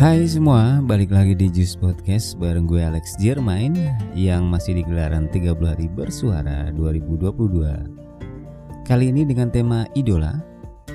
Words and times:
Hai 0.00 0.24
semua, 0.24 0.80
balik 0.80 1.12
lagi 1.12 1.36
di 1.36 1.52
Juice 1.52 1.76
Podcast 1.76 2.40
bareng 2.40 2.64
gue 2.64 2.80
Alex 2.80 3.20
Jermain 3.20 3.76
yang 4.16 4.48
masih 4.48 4.80
di 4.80 4.82
gelaran 4.88 5.28
30 5.28 5.60
hari 5.60 5.92
bersuara 5.92 6.72
2022. 6.72 8.88
Kali 8.88 9.12
ini 9.12 9.28
dengan 9.28 9.52
tema 9.52 9.84
idola 9.92 10.40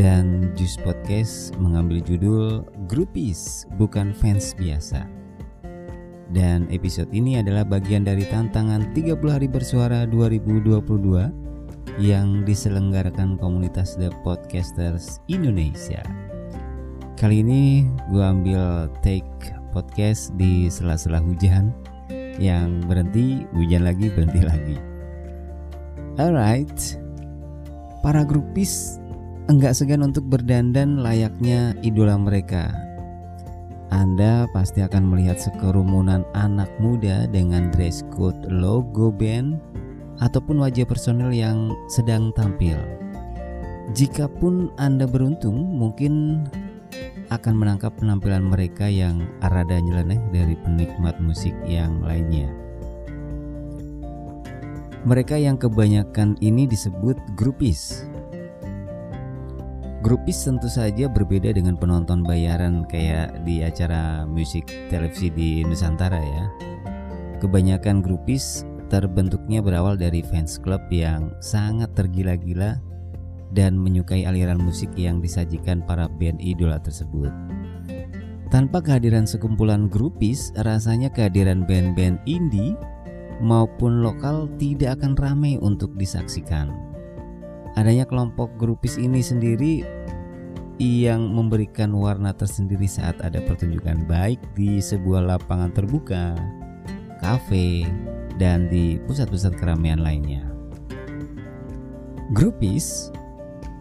dan 0.00 0.48
Juice 0.56 0.80
Podcast 0.80 1.52
mengambil 1.60 2.00
judul 2.00 2.64
Groupies 2.88 3.68
bukan 3.76 4.16
fans 4.16 4.56
biasa. 4.56 5.04
Dan 6.32 6.64
episode 6.72 7.12
ini 7.12 7.36
adalah 7.36 7.68
bagian 7.68 8.00
dari 8.00 8.24
tantangan 8.24 8.96
30 8.96 9.20
hari 9.28 9.44
bersuara 9.44 10.08
2022 10.08 12.00
yang 12.00 12.48
diselenggarakan 12.48 13.36
komunitas 13.36 14.00
The 14.00 14.08
Podcasters 14.24 15.20
Indonesia. 15.28 16.00
Kali 17.16 17.40
ini 17.40 17.88
gue 18.12 18.20
ambil 18.20 18.92
take 19.00 19.24
podcast 19.72 20.36
di 20.36 20.68
sela-sela 20.68 21.16
hujan 21.16 21.72
yang 22.36 22.84
berhenti, 22.84 23.48
hujan 23.56 23.88
lagi, 23.88 24.12
berhenti 24.12 24.44
lagi. 24.44 24.76
Alright, 26.20 27.00
para 28.04 28.20
grupis 28.20 29.00
enggak 29.48 29.72
segan 29.72 30.04
untuk 30.04 30.28
berdandan 30.28 31.00
layaknya 31.00 31.72
idola 31.80 32.20
mereka. 32.20 32.68
Anda 33.88 34.44
pasti 34.52 34.84
akan 34.84 35.08
melihat 35.08 35.40
sekerumunan 35.40 36.20
anak 36.36 36.68
muda 36.84 37.24
dengan 37.32 37.72
dress 37.72 38.04
code 38.12 38.44
logo 38.52 39.08
band 39.08 39.56
ataupun 40.20 40.60
wajah 40.60 40.84
personel 40.84 41.32
yang 41.32 41.72
sedang 41.88 42.28
tampil. 42.36 42.76
Jikapun 43.96 44.68
Anda 44.76 45.08
beruntung, 45.08 45.80
mungkin 45.80 46.44
akan 47.30 47.54
menangkap 47.58 47.94
penampilan 47.98 48.46
mereka 48.46 48.86
yang 48.86 49.26
rada 49.42 49.78
nyeleneh 49.78 50.20
dari 50.30 50.54
penikmat 50.62 51.18
musik 51.18 51.54
yang 51.66 52.02
lainnya. 52.02 52.50
Mereka 55.06 55.38
yang 55.38 55.54
kebanyakan 55.54 56.34
ini 56.42 56.66
disebut 56.66 57.14
grupis. 57.38 58.10
Grupis 60.02 60.42
tentu 60.42 60.66
saja 60.66 61.06
berbeda 61.06 61.54
dengan 61.54 61.78
penonton 61.78 62.26
bayaran 62.26 62.86
kayak 62.86 63.42
di 63.46 63.62
acara 63.62 64.26
musik 64.26 64.66
televisi 64.90 65.30
di 65.30 65.62
Nusantara 65.62 66.18
ya. 66.18 66.44
Kebanyakan 67.38 68.02
grupis 68.02 68.66
terbentuknya 68.86 69.62
berawal 69.62 69.98
dari 69.98 70.22
fans 70.22 70.58
club 70.62 70.82
yang 70.90 71.34
sangat 71.42 71.90
tergila-gila 71.94 72.78
dan 73.54 73.78
menyukai 73.78 74.26
aliran 74.26 74.58
musik 74.58 74.90
yang 74.98 75.22
disajikan 75.22 75.84
para 75.84 76.10
band 76.10 76.40
idola 76.42 76.80
tersebut. 76.82 77.30
Tanpa 78.46 78.78
kehadiran 78.78 79.26
sekumpulan 79.26 79.90
grupis, 79.90 80.54
rasanya 80.62 81.10
kehadiran 81.10 81.66
band-band 81.66 82.22
indie 82.30 82.78
maupun 83.42 84.06
lokal 84.06 84.46
tidak 84.56 85.02
akan 85.02 85.18
ramai 85.18 85.58
untuk 85.58 85.92
disaksikan. 85.98 86.70
Adanya 87.76 88.08
kelompok 88.08 88.54
grupis 88.56 88.96
ini 88.96 89.20
sendiri 89.20 89.84
yang 90.80 91.32
memberikan 91.32 91.92
warna 91.92 92.32
tersendiri 92.32 92.86
saat 92.88 93.16
ada 93.20 93.40
pertunjukan 93.44 94.04
baik 94.08 94.40
di 94.54 94.78
sebuah 94.80 95.26
lapangan 95.36 95.72
terbuka, 95.74 96.38
kafe, 97.20 97.84
dan 98.36 98.68
di 98.68 99.00
pusat-pusat 99.04 99.56
keramaian 99.56 100.00
lainnya. 100.00 100.44
Grupis 102.32 103.12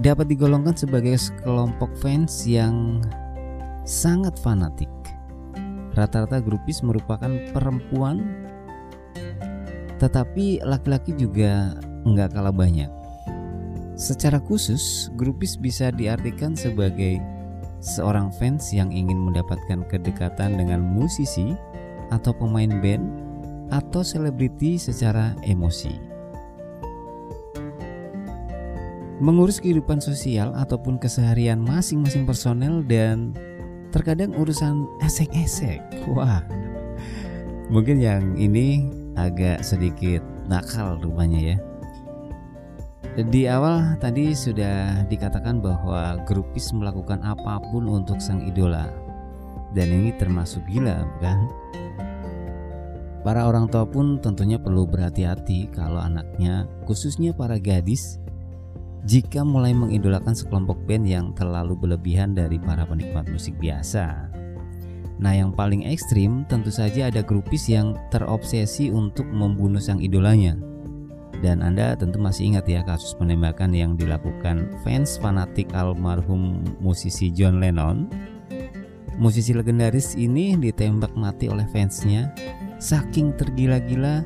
dapat 0.00 0.28
digolongkan 0.28 0.76
sebagai 0.76 1.16
kelompok 1.40 1.92
fans 2.00 2.44
yang 2.44 3.00
sangat 3.88 4.36
fanatik. 4.40 4.90
Rata-rata 5.96 6.44
grupis 6.44 6.84
merupakan 6.84 7.32
perempuan, 7.56 8.20
tetapi 9.96 10.60
laki-laki 10.60 11.16
juga 11.16 11.72
nggak 12.04 12.36
kalah 12.36 12.52
banyak. 12.52 12.92
Secara 13.96 14.36
khusus, 14.36 15.08
grupis 15.16 15.56
bisa 15.56 15.88
diartikan 15.88 16.52
sebagai 16.52 17.16
seorang 17.80 18.28
fans 18.36 18.68
yang 18.76 18.92
ingin 18.92 19.16
mendapatkan 19.16 19.88
kedekatan 19.88 20.60
dengan 20.60 20.84
musisi 20.84 21.56
atau 22.12 22.36
pemain 22.36 22.68
band 22.84 23.08
atau 23.72 24.04
selebriti 24.04 24.76
secara 24.76 25.32
emosi. 25.48 26.05
Mengurus 29.16 29.62
kehidupan 29.62 30.00
sosial 30.00 30.52
ataupun 30.52 31.00
keseharian 31.00 31.56
masing-masing 31.56 32.28
personel 32.28 32.84
dan 32.84 33.32
terkadang 33.88 34.36
urusan 34.36 34.84
esek-esek. 35.00 35.80
Wah, 36.12 36.44
mungkin 37.72 37.96
yang 37.96 38.36
ini 38.36 38.92
agak 39.16 39.64
sedikit 39.64 40.20
nakal 40.44 41.00
rupanya 41.00 41.56
ya. 41.56 41.58
Di 43.16 43.48
awal 43.48 43.96
tadi 43.96 44.36
sudah 44.36 45.08
dikatakan 45.08 45.64
bahwa 45.64 46.20
grupis 46.28 46.68
melakukan 46.76 47.24
apa 47.24 47.64
pun 47.72 47.88
untuk 47.88 48.20
sang 48.20 48.44
idola 48.44 48.92
dan 49.72 49.88
ini 49.88 50.12
termasuk 50.20 50.60
gila 50.68 51.00
bukan? 51.16 51.38
Para 53.24 53.48
orang 53.48 53.72
tua 53.72 53.88
pun 53.88 54.20
tentunya 54.20 54.60
perlu 54.60 54.86
berhati-hati 54.86 55.72
kalau 55.74 55.98
anaknya, 55.98 56.68
khususnya 56.86 57.34
para 57.34 57.58
gadis, 57.58 58.22
jika 59.04 59.44
mulai 59.44 59.76
mengidolakan 59.76 60.32
sekelompok 60.32 60.80
band 60.88 61.04
yang 61.04 61.26
terlalu 61.36 61.76
berlebihan 61.76 62.32
dari 62.32 62.56
para 62.56 62.88
penikmat 62.88 63.28
musik 63.28 63.52
biasa. 63.60 64.32
Nah, 65.16 65.32
yang 65.32 65.52
paling 65.52 65.88
ekstrim 65.88 66.44
tentu 66.44 66.68
saja 66.68 67.08
ada 67.08 67.24
grupis 67.24 67.68
yang 67.72 67.96
terobsesi 68.12 68.92
untuk 68.92 69.24
membunuh 69.28 69.80
sang 69.80 70.00
idolanya. 70.00 70.56
Dan 71.40 71.60
Anda 71.60 71.96
tentu 71.96 72.16
masih 72.16 72.52
ingat 72.52 72.64
ya 72.68 72.80
kasus 72.84 73.12
penembakan 73.16 73.72
yang 73.76 73.96
dilakukan 73.96 74.72
fans 74.80 75.20
fanatik 75.20 75.68
almarhum 75.76 76.64
musisi 76.80 77.28
John 77.32 77.60
Lennon. 77.60 78.08
Musisi 79.16 79.56
legendaris 79.56 80.16
ini 80.16 80.56
ditembak 80.56 81.16
mati 81.16 81.48
oleh 81.48 81.64
fansnya 81.72 82.32
saking 82.76 83.32
tergila-gila 83.40 84.20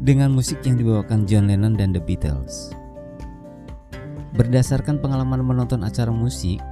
dengan 0.00 0.32
musik 0.32 0.64
yang 0.64 0.80
dibawakan 0.80 1.28
John 1.28 1.52
Lennon 1.52 1.76
dan 1.76 1.92
The 1.92 2.00
Beatles. 2.00 2.79
Berdasarkan 4.40 5.04
pengalaman 5.04 5.44
menonton 5.44 5.84
acara 5.84 6.08
musik, 6.08 6.64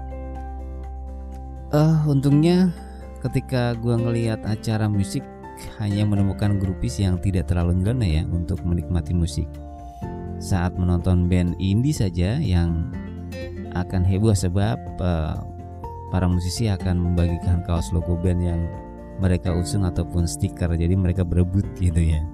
uh, 1.69 2.01
untungnya 2.09 2.73
ketika 3.21 3.77
gue 3.77 3.93
ngelihat 3.93 4.41
acara 4.49 4.89
musik 4.89 5.21
hanya 5.77 6.09
menemukan 6.09 6.57
grupis 6.57 6.97
yang 6.97 7.21
tidak 7.21 7.45
terlalu 7.45 7.77
nyeleneh 7.77 8.11
ya 8.17 8.23
untuk 8.25 8.65
menikmati 8.65 9.13
musik. 9.13 9.45
Saat 10.41 10.81
menonton 10.81 11.29
band 11.29 11.61
indie 11.61 11.93
saja 11.93 12.41
yang 12.41 12.89
akan 13.77 14.01
heboh 14.01 14.33
sebab 14.33 14.81
uh, 15.05 15.37
para 16.09 16.25
musisi 16.25 16.73
akan 16.73 16.97
membagikan 16.97 17.61
kaos 17.69 17.93
logo 17.93 18.17
band 18.17 18.41
yang 18.49 18.65
mereka 19.21 19.53
usung 19.53 19.85
ataupun 19.85 20.25
stiker 20.25 20.73
jadi 20.73 20.97
mereka 20.97 21.21
berebut 21.21 21.69
gitu 21.77 22.01
ya 22.17 22.25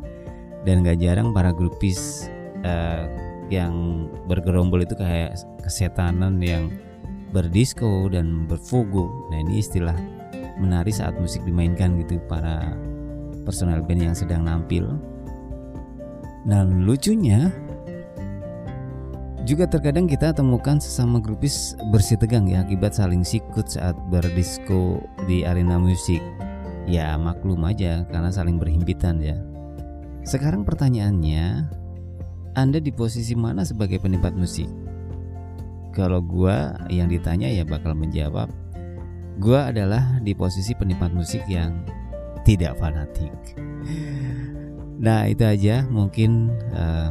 dan 0.63 0.87
gak 0.87 1.03
jarang 1.03 1.35
para 1.35 1.51
grupis 1.51 2.31
uh, 2.63 3.09
yang 3.53 4.07
bergerombol 4.25 4.81
itu 4.85 4.97
kayak 4.97 5.37
kesetanan 5.61 6.41
yang 6.41 6.73
berdisko 7.35 8.07
dan 8.09 8.47
berfogo. 8.47 9.11
Nah 9.35 9.43
ini 9.43 9.59
istilah 9.59 9.97
menari 10.57 10.95
saat 10.95 11.19
musik 11.19 11.43
dimainkan 11.43 11.99
gitu 12.05 12.23
para 12.31 12.79
personel 13.43 13.83
band 13.83 14.13
yang 14.13 14.17
sedang 14.17 14.47
nampil. 14.47 14.97
Dan 16.45 16.85
lucunya 16.85 17.51
juga 19.45 19.69
terkadang 19.69 20.09
kita 20.09 20.33
temukan 20.33 20.81
sesama 20.81 21.21
grupis 21.21 21.77
bersih 21.93 22.17
tegang 22.17 22.49
ya 22.49 22.65
akibat 22.65 22.97
saling 22.97 23.21
sikut 23.21 23.69
saat 23.69 23.93
berdisko 24.09 25.05
di 25.29 25.45
arena 25.45 25.77
musik. 25.77 26.21
Ya 26.85 27.17
maklum 27.17 27.65
aja 27.65 28.05
karena 28.09 28.29
saling 28.33 28.61
berhimpitan 28.61 29.21
ya. 29.21 29.37
Sekarang 30.25 30.65
pertanyaannya, 30.65 31.69
anda 32.55 32.79
di 32.79 32.91
posisi 32.95 33.35
mana 33.35 33.67
sebagai 33.67 33.99
penikmat 33.99 34.35
musik? 34.35 34.71
Kalau 35.95 36.19
gua 36.19 36.75
yang 36.91 37.07
ditanya 37.07 37.47
ya 37.47 37.63
bakal 37.63 37.95
menjawab 37.95 38.51
Gua 39.43 39.75
adalah 39.75 40.23
di 40.23 40.31
posisi 40.31 40.79
penikmat 40.79 41.11
musik 41.11 41.43
yang 41.51 41.83
tidak 42.47 42.79
fanatik. 42.79 43.35
Nah 45.03 45.27
itu 45.27 45.43
aja 45.43 45.83
mungkin 45.91 46.55
uh, 46.71 47.11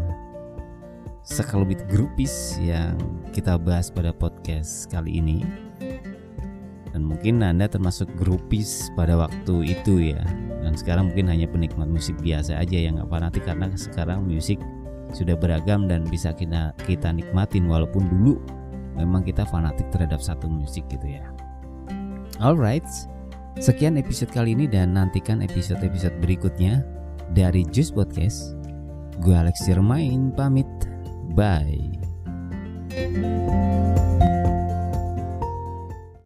sekelumit 1.27 1.83
grupis 1.91 2.55
yang 2.63 2.95
kita 3.35 3.59
bahas 3.59 3.91
pada 3.91 4.15
podcast 4.15 4.87
kali 4.87 5.19
ini. 5.19 5.43
Dan 6.95 7.09
mungkin 7.09 7.43
anda 7.43 7.67
termasuk 7.67 8.07
grupis 8.15 8.87
pada 8.95 9.19
waktu 9.19 9.75
itu 9.75 10.15
ya. 10.15 10.23
Dan 10.63 10.79
sekarang 10.79 11.11
mungkin 11.11 11.27
hanya 11.27 11.49
penikmat 11.51 11.91
musik 11.91 12.15
biasa 12.23 12.55
aja 12.55 12.77
yang 12.79 13.03
gak 13.03 13.11
fanatik 13.11 13.43
karena 13.43 13.67
sekarang 13.75 14.23
musik 14.23 14.63
sudah 15.13 15.37
beragam 15.37 15.85
dan 15.87 16.03
bisa 16.09 16.33
kita 16.33 16.73
kita 16.83 17.13
nikmatin 17.13 17.69
walaupun 17.69 18.03
dulu 18.09 18.41
memang 18.97 19.25
kita 19.25 19.45
fanatik 19.47 19.89
terhadap 19.89 20.21
satu 20.21 20.45
musik 20.49 20.85
gitu 20.89 21.17
ya. 21.17 21.25
Alright, 22.41 22.85
sekian 23.61 23.95
episode 23.95 24.33
kali 24.33 24.57
ini 24.57 24.65
dan 24.65 24.97
nantikan 24.97 25.39
episode-episode 25.45 26.17
berikutnya 26.19 26.81
dari 27.31 27.63
Juice 27.69 27.93
Podcast. 27.93 28.57
Gue 29.21 29.37
Alex 29.37 29.63
Jermain 29.69 30.33
pamit. 30.33 30.67
Bye. 31.37 31.93